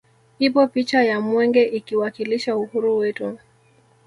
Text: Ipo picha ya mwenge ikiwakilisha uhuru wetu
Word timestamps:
Ipo 0.39 0.67
picha 0.67 1.03
ya 1.03 1.21
mwenge 1.21 1.63
ikiwakilisha 1.63 2.55
uhuru 2.57 2.97
wetu 2.97 3.37